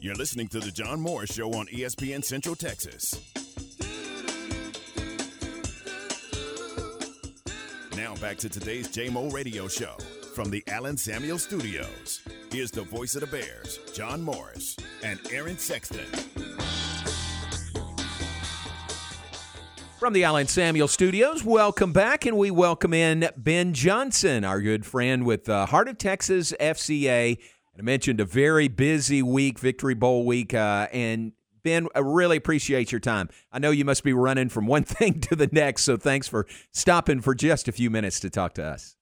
[0.00, 3.20] You're listening to The John Morris Show on ESPN Central Texas.
[7.96, 9.96] Now back to today's JMO radio show
[10.36, 12.20] from the Allen Samuel Studios.
[12.52, 16.06] Here's the voice of the Bears, John Morris and Aaron Sexton.
[19.98, 24.86] From the Allen Samuel Studios, welcome back, and we welcome in Ben Johnson, our good
[24.86, 27.36] friend with uh, Heart of Texas FCA.
[27.78, 31.32] I mentioned a very busy week, Victory Bowl week, uh, and
[31.62, 33.28] Ben, I really appreciate your time.
[33.52, 36.46] I know you must be running from one thing to the next, so thanks for
[36.72, 38.96] stopping for just a few minutes to talk to us.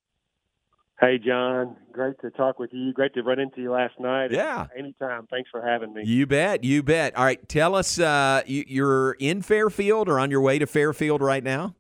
[1.01, 1.77] Hey, John.
[1.93, 2.93] Great to talk with you.
[2.93, 4.31] Great to run into you last night.
[4.31, 4.67] Yeah.
[4.77, 5.27] Anytime.
[5.27, 6.03] Thanks for having me.
[6.05, 6.65] You bet.
[6.65, 7.15] You bet.
[7.17, 7.47] All right.
[7.49, 11.75] Tell us, uh, you're in Fairfield or on your way to Fairfield right now?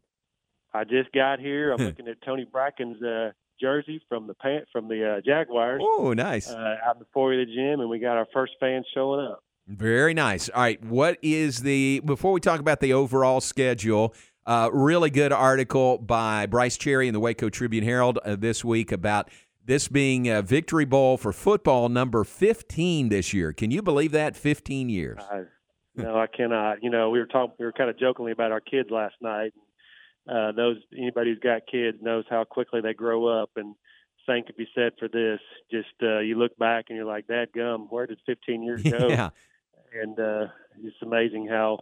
[0.74, 1.72] I just got here.
[1.72, 5.80] I'm looking at Tony Brackens' uh, jersey from the pant from the uh, Jaguars.
[5.82, 6.50] Oh, nice.
[6.50, 9.26] Uh, out before the foyer of the gym, and we got our first fans showing
[9.26, 9.42] up.
[9.66, 10.48] Very nice.
[10.48, 10.82] All right.
[10.84, 14.14] What is the, before we talk about the overall schedule,
[14.46, 18.92] uh, really good article by Bryce Cherry in the Waco Tribune Herald uh, this week
[18.92, 19.28] about
[19.64, 23.52] this being a Victory Bowl for football number 15 this year.
[23.52, 24.36] Can you believe that?
[24.36, 25.20] 15 years.
[25.96, 26.84] No, I cannot.
[26.84, 29.52] You know, we were talking, we were kind of jokingly about our kids last night.
[30.28, 33.74] Uh, those anybody who's got kids knows how quickly they grow up, and
[34.28, 35.40] same could be said for this.
[35.70, 39.08] Just uh, you look back and you're like, "Dad gum, where did 15 years go?"
[39.08, 39.30] yeah.
[39.94, 40.46] And uh,
[40.82, 41.78] it's amazing how,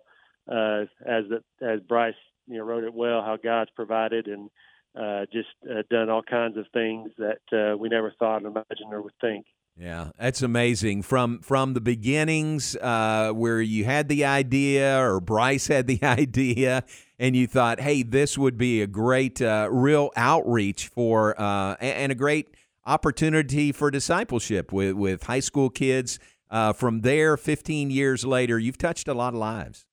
[0.46, 2.14] uh, as the, as Bryce
[2.46, 4.50] you know wrote it well how God's provided and
[4.98, 8.92] uh, just uh, done all kinds of things that uh, we never thought, or imagined,
[8.92, 9.46] or would think.
[9.76, 11.02] Yeah, that's amazing.
[11.02, 16.84] From from the beginnings, uh, where you had the idea, or Bryce had the idea,
[17.18, 22.12] and you thought, "Hey, this would be a great, uh, real outreach for, uh, and
[22.12, 22.54] a great
[22.86, 28.78] opportunity for discipleship with with high school kids." Uh, from there, 15 years later, you've
[28.78, 29.86] touched a lot of lives.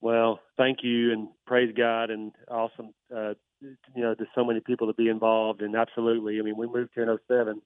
[0.00, 4.88] Well, thank you and praise God and awesome, uh, you know, there's so many people
[4.88, 6.38] to be involved and absolutely.
[6.38, 7.62] I mean, we moved here in 07.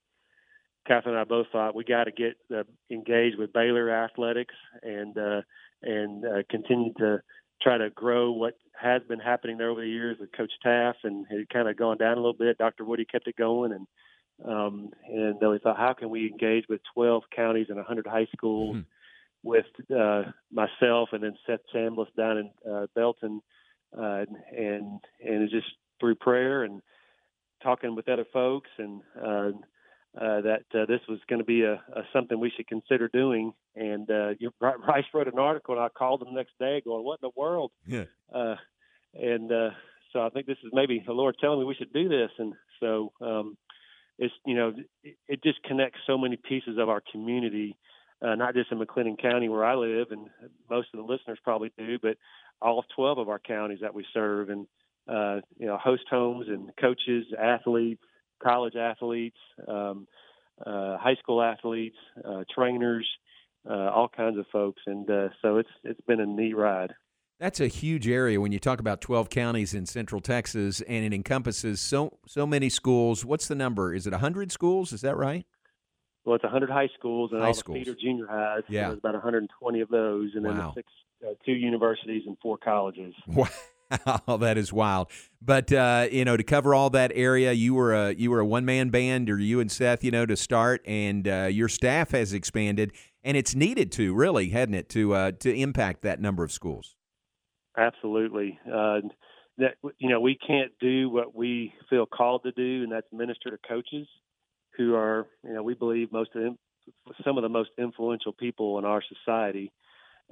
[0.86, 5.16] Catherine and I both thought we got to get uh, engaged with Baylor athletics and
[5.16, 5.42] uh,
[5.82, 7.20] and uh, continue to
[7.62, 11.26] try to grow what has been happening there over the years with Coach Taft and
[11.30, 12.58] it kind of gone down a little bit.
[12.58, 12.84] Dr.
[12.84, 13.86] Woody kept it going and
[14.42, 18.26] um, and then we thought, how can we engage with 12 counties and 100 high
[18.34, 18.76] schools?
[18.76, 18.88] Mm-hmm
[19.42, 23.40] with uh, myself and then Seth Chambliss down in uh, Belton,
[23.96, 24.24] uh,
[24.56, 25.66] and and just
[25.98, 26.82] through prayer and
[27.62, 29.50] talking with other folks and uh,
[30.16, 33.52] uh, that uh, this was going to be a, a something we should consider doing.
[33.76, 37.04] And uh, you, Bryce wrote an article, and I called him the next day, going,
[37.04, 38.04] "What in the world?" Yeah.
[38.34, 38.56] Uh,
[39.14, 39.70] and uh,
[40.12, 42.30] so I think this is maybe the Lord telling me we should do this.
[42.38, 43.56] And so um,
[44.18, 47.76] it's you know it, it just connects so many pieces of our community
[48.22, 50.28] uh, not just in McLennan County where I live, and
[50.68, 52.16] most of the listeners probably do, but
[52.60, 54.66] all 12 of our counties that we serve, and
[55.08, 58.02] uh, you know, host homes and coaches, athletes,
[58.42, 59.36] college athletes,
[59.68, 60.06] um,
[60.64, 63.08] uh, high school athletes, uh, trainers,
[63.68, 66.94] uh, all kinds of folks, and uh, so it's it's been a neat ride.
[67.38, 71.14] That's a huge area when you talk about 12 counties in Central Texas, and it
[71.14, 73.24] encompasses so so many schools.
[73.24, 73.94] What's the number?
[73.94, 74.92] Is it 100 schools?
[74.92, 75.46] Is that right?
[76.24, 77.78] well, it's 100 high schools and high all schools.
[77.78, 78.62] the feeder junior highs.
[78.68, 78.82] Yeah.
[78.82, 80.92] So there's about 120 of those, and then the six,
[81.26, 83.14] uh, two universities and four colleges.
[83.26, 83.48] Wow,
[84.38, 85.10] that is wild.
[85.42, 88.46] But uh, you know, to cover all that area, you were a you were a
[88.46, 92.12] one man band, or you and Seth, you know, to start, and uh, your staff
[92.12, 92.92] has expanded,
[93.24, 96.96] and it's needed to really, hadn't it, to uh, to impact that number of schools.
[97.76, 98.58] Absolutely.
[99.58, 103.50] That you know, we can't do what we feel called to do, and that's minister
[103.50, 104.06] to coaches
[104.78, 106.58] who are, you know, we believe most of them,
[107.22, 109.70] some of the most influential people in our society,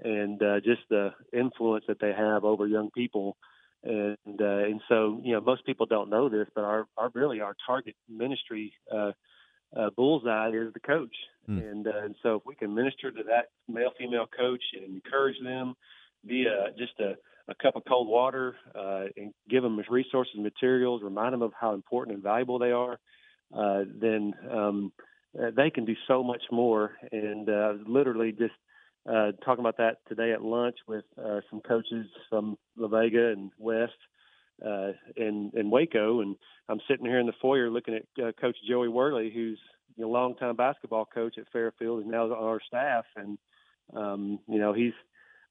[0.05, 3.37] and uh, just the influence that they have over young people.
[3.83, 7.41] And uh, and so you know most people don't know this, but our, our really
[7.41, 9.13] our target ministry uh,
[9.77, 11.15] uh, bullseye is the coach.
[11.49, 11.71] Mm.
[11.71, 15.37] And uh, and so if we can minister to that male female coach and encourage
[15.43, 15.75] them,
[16.27, 17.15] be a, just a,
[17.51, 21.75] a cup of cold water, uh, and give them resources materials, remind them of how
[21.75, 22.99] important and valuable they are,
[23.57, 24.93] uh, then um,
[25.41, 26.93] uh, they can do so much more.
[27.13, 28.55] And uh, literally just
[29.09, 33.51] uh, talking about that today at lunch with uh, some coaches from La Vega and
[33.59, 33.93] West
[34.65, 36.21] uh, and, and Waco.
[36.21, 36.37] And
[36.69, 39.59] I'm sitting here in the foyer looking at uh, Coach Joey Worley, who's
[40.03, 43.05] a longtime basketball coach at Fairfield and now on our staff.
[43.17, 43.39] And,
[43.95, 44.93] um, you know, he's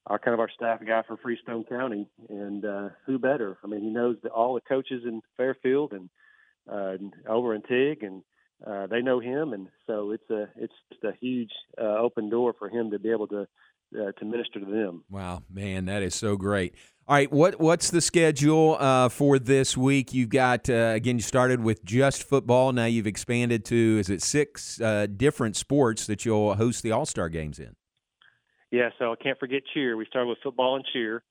[0.05, 2.07] our kind of our staff guy for Freestone County.
[2.29, 3.57] And uh, who better?
[3.63, 6.09] I mean, he knows the, all the coaches in Fairfield and
[6.71, 6.97] uh,
[7.29, 8.21] over in Teague and
[8.65, 12.53] uh, they know him, and so it's a it's just a huge uh, open door
[12.57, 13.47] for him to be able to
[13.95, 15.03] uh, to minister to them.
[15.09, 16.73] Wow, man, that is so great.
[17.07, 20.13] All right, what what's the schedule uh, for this week?
[20.13, 22.73] You've got uh, again, you started with just football.
[22.73, 27.05] Now you've expanded to is it six uh, different sports that you'll host the All
[27.05, 27.75] Star games in?
[28.71, 29.95] Yeah, so I can't forget cheer.
[29.95, 31.23] We started with football and cheer,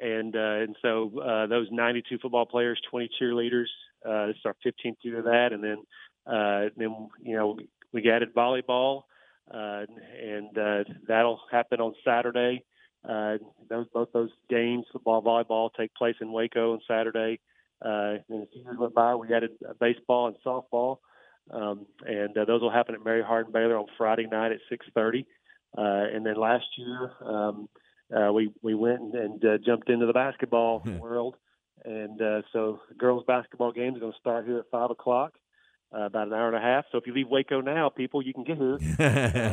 [0.00, 3.66] and uh, and so uh, those 92 football players, 20 cheerleaders.
[4.04, 5.76] Uh, this is our 15th year of that, and then
[6.30, 7.58] uh, then you know
[7.92, 9.02] we added volleyball,
[9.52, 9.84] uh,
[10.22, 12.64] and uh, that'll happen on Saturday.
[13.08, 13.38] Uh,
[13.68, 17.40] those both those games, football, volleyball, take place in Waco on Saturday.
[17.82, 20.98] Uh, and as years went by, we added uh, baseball and softball,
[21.50, 25.24] um, and uh, those will happen at Mary Hardin Baylor on Friday night at 6:30.
[25.76, 27.68] Uh, and then last year, um,
[28.14, 31.36] uh, we we went and, and uh, jumped into the basketball world,
[31.84, 35.32] and uh, so girls basketball games are going to start here at five o'clock
[35.94, 36.84] uh, about an hour and a half.
[36.92, 38.78] So if you leave Waco now, people, you can get here.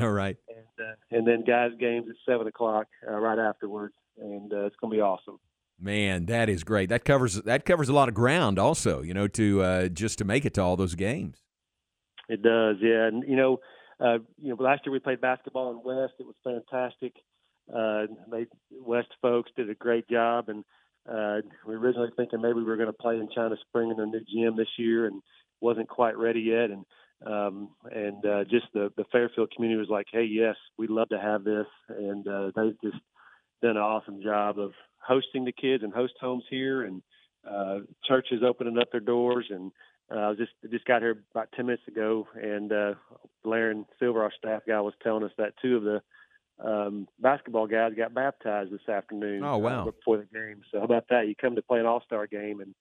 [0.04, 0.38] All right.
[0.48, 4.76] And, uh, and then guys' games at seven o'clock uh, right afterwards, and uh, it's
[4.76, 5.40] going to be awesome.
[5.80, 6.90] Man, that is great.
[6.90, 9.04] That covers that covers a lot of ground, also.
[9.04, 11.44] You know, to uh, just to make it to all those games.
[12.30, 13.08] It does, yeah.
[13.08, 13.60] And you know,
[14.00, 16.14] uh, you know, last year we played basketball in West.
[16.20, 17.14] It was fantastic.
[17.74, 20.64] Uh, they West folks did a great job, and
[21.08, 24.00] uh, we were originally thinking maybe we were going to play in China Spring in
[24.00, 25.22] a new gym this year, and
[25.62, 26.86] wasn't quite ready yet, and
[27.26, 31.20] um, and uh, just the the Fairfield community was like, hey, yes, we'd love to
[31.20, 33.02] have this, and uh, they've just
[33.62, 37.02] done an awesome job of hosting the kids and host homes here, and
[37.50, 39.72] uh, churches opening up their doors, and
[40.12, 42.94] uh, I was just just got here about ten minutes ago, and uh,
[43.44, 46.02] Laren Silver, our staff guy, was telling us that two of the
[46.64, 49.44] um, basketball guys got baptized this afternoon.
[49.44, 49.82] Oh wow!
[49.82, 51.28] Uh, before the game, so how about that?
[51.28, 52.74] You come to play an All Star game and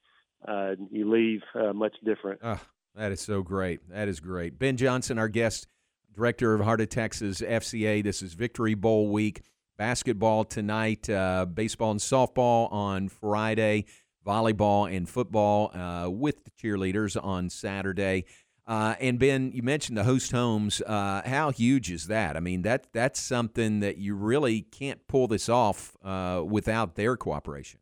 [0.46, 2.40] uh, you leave uh, much different.
[2.42, 2.60] Oh,
[2.94, 3.88] that is so great.
[3.90, 4.58] That is great.
[4.58, 5.66] Ben Johnson, our guest,
[6.14, 8.02] director of Heart of Texas FCA.
[8.02, 9.42] This is Victory Bowl week.
[9.76, 13.84] Basketball tonight, uh, baseball and softball on Friday,
[14.26, 18.24] volleyball and football uh, with the cheerleaders on Saturday.
[18.66, 20.80] Uh, and Ben, you mentioned the host homes.
[20.80, 22.36] Uh, how huge is that?
[22.36, 27.80] I mean, that that's something that you really can't pull this off without their cooperation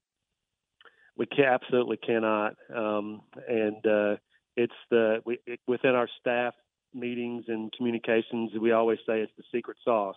[1.16, 2.54] we can, absolutely cannot.
[2.74, 4.16] Um, and uh,
[4.56, 6.54] it's the we, it, within our staff
[6.92, 10.16] meetings and communications, we always say it's the secret sauce.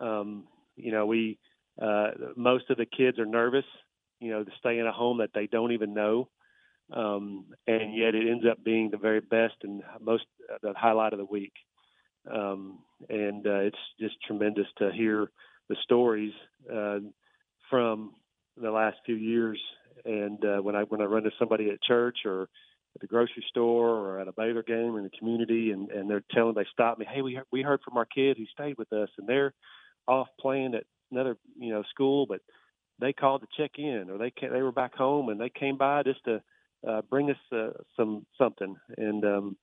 [0.00, 0.44] Um,
[0.76, 1.38] you know, we
[1.80, 3.64] uh, most of the kids are nervous,
[4.20, 6.28] you know, to stay in a home that they don't even know,
[6.92, 11.12] um, and yet it ends up being the very best and most uh, the highlight
[11.12, 11.52] of the week.
[12.32, 12.78] Um,
[13.08, 15.30] and uh, it's just tremendous to hear
[15.68, 16.32] the stories
[16.72, 16.98] uh,
[17.68, 18.12] from
[18.60, 19.60] the last few years
[20.04, 22.48] and uh, when I when I run into somebody at church or
[22.94, 26.24] at the grocery store or at a Baylor game in the community, and and they're
[26.32, 29.08] telling they stop me, hey, we we heard from our kid who stayed with us,
[29.18, 29.54] and they're
[30.06, 32.40] off playing at another you know school, but
[33.00, 35.76] they called to check in, or they came, they were back home and they came
[35.76, 36.42] by just to
[36.88, 39.56] uh, bring us uh, some something, and um,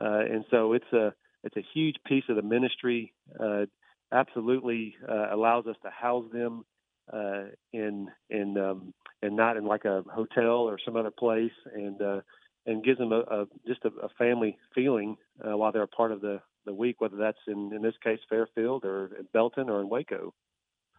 [0.00, 3.12] uh, and so it's a it's a huge piece of the ministry.
[3.38, 3.66] Uh,
[4.12, 6.64] absolutely uh, allows us to house them
[7.12, 12.00] uh, in in um, and not in like a hotel or some other place, and
[12.00, 12.20] uh,
[12.66, 15.16] and gives them a, a just a, a family feeling
[15.46, 18.20] uh, while they're a part of the the week, whether that's in in this case
[18.28, 20.34] Fairfield or in Belton or in Waco.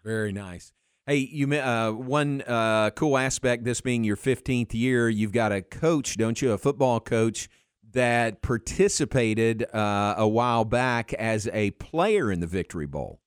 [0.03, 0.73] Very nice.
[1.05, 5.61] Hey, you uh, one uh, cool aspect this being your 15th year, you've got a
[5.61, 6.51] coach, don't you?
[6.51, 7.47] A football coach
[7.93, 13.21] that participated uh, a while back as a player in the Victory Bowl.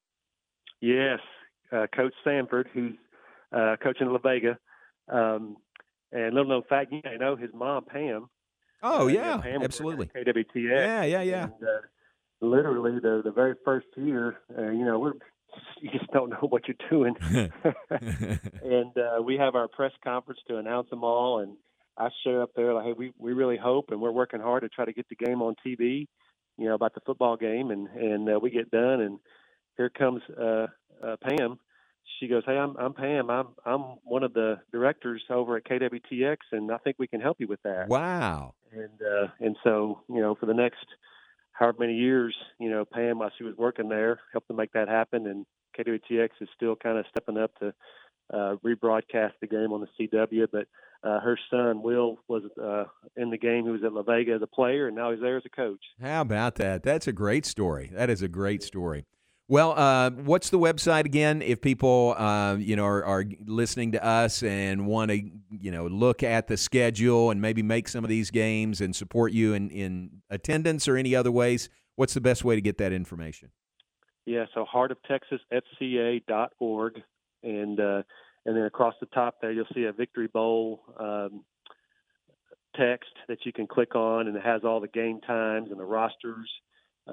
[0.82, 1.20] Yes,
[1.72, 2.94] uh, Coach Sanford, who's
[3.52, 4.58] uh, coaching La Vega.
[5.08, 5.56] Um,
[6.12, 8.28] and little known fact, you know, his mom Pam.
[8.82, 10.06] Oh uh, yeah, Pam absolutely.
[10.06, 10.46] KWTX.
[10.54, 11.44] Yeah, yeah, yeah.
[11.44, 11.80] And, uh,
[12.40, 15.12] literally, the the very first year, uh, you know, we're
[15.80, 17.14] you just don't know what you're doing.
[17.90, 21.56] and uh, we have our press conference to announce them all, and
[21.96, 24.68] I share up there like, hey, we we really hope, and we're working hard to
[24.68, 26.06] try to get the game on TV.
[26.56, 29.18] You know about the football game, and and uh, we get done, and
[29.76, 30.66] here comes uh,
[31.02, 31.58] uh, Pam.
[32.18, 33.30] She goes, "Hey, I'm I'm Pam.
[33.30, 37.38] I'm I'm one of the directors over at KWTX, and I think we can help
[37.40, 38.54] you with that." Wow.
[38.72, 40.84] And uh, and so you know, for the next
[41.52, 44.88] however many years, you know, Pam, while she was working there, helped to make that
[44.88, 45.46] happen, and
[45.78, 47.74] KWTX is still kind of stepping up to
[48.32, 50.46] uh, rebroadcast the game on the CW.
[50.50, 50.66] But
[51.02, 52.84] uh, her son Will was uh,
[53.16, 53.64] in the game.
[53.64, 55.82] He was at La Vega as a player, and now he's there as a coach.
[56.00, 56.82] How about that?
[56.82, 57.90] That's a great story.
[57.92, 59.06] That is a great story.
[59.50, 61.42] Well, uh, what's the website again?
[61.42, 65.88] If people, uh, you know, are, are, listening to us and want to, you know,
[65.88, 69.68] look at the schedule and maybe make some of these games and support you in,
[69.70, 73.50] in attendance or any other ways, what's the best way to get that information?
[74.24, 77.02] Yeah, so heartoftexasfca.org,
[77.42, 78.02] and uh,
[78.46, 81.42] and then across the top there you'll see a Victory Bowl um,
[82.76, 85.84] text that you can click on, and it has all the game times and the
[85.84, 86.48] rosters,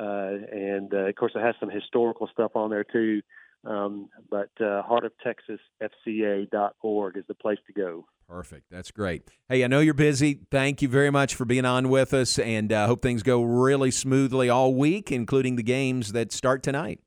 [0.02, 3.22] and uh, of course it has some historical stuff on there too.
[3.66, 8.06] Um, but uh, heartoftexasfca.org is the place to go.
[8.30, 8.66] Perfect.
[8.70, 9.24] That's great.
[9.50, 10.42] Hey, I know you're busy.
[10.52, 13.92] Thank you very much for being on with us, and uh, hope things go really
[13.92, 17.00] smoothly all week, including the games that start tonight.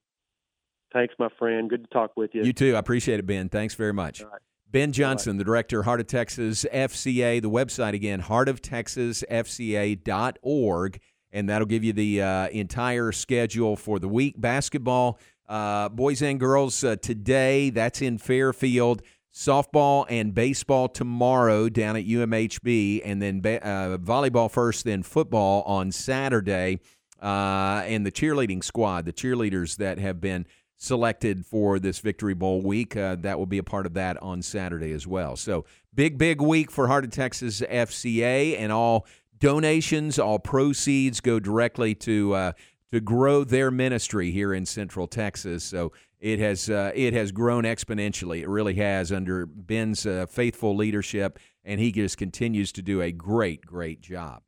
[0.92, 1.70] Thanks, my friend.
[1.70, 2.42] Good to talk with you.
[2.42, 2.74] You too.
[2.74, 3.48] I appreciate it, Ben.
[3.48, 4.24] Thanks very much.
[4.70, 7.42] Ben Johnson, the director, Heart of Texas FCA.
[7.42, 11.00] The website again, heartoftexasfca.org,
[11.32, 14.40] and that'll give you the uh, entire schedule for the week.
[14.40, 15.18] Basketball,
[15.48, 17.70] uh, boys and girls uh, today.
[17.70, 24.84] That's in Fairfield softball and baseball tomorrow down at UMHB, and then uh, volleyball first,
[24.84, 26.80] then football on Saturday.
[27.20, 30.46] Uh, and the cheerleading squad, the cheerleaders that have been
[30.78, 34.40] selected for this Victory Bowl week, uh, that will be a part of that on
[34.40, 35.36] Saturday as well.
[35.36, 39.06] So, big, big week for Heart of Texas FCA, and all
[39.40, 42.52] donations, all proceeds go directly to uh,
[42.92, 45.64] to grow their ministry here in Central Texas.
[45.64, 48.42] So it has uh, it has grown exponentially.
[48.42, 53.10] It really has under Ben's uh, faithful leadership, and he just continues to do a
[53.10, 54.42] great, great job.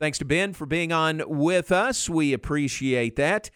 [0.00, 2.10] Thanks to Ben for being on with us.
[2.10, 3.50] We appreciate that.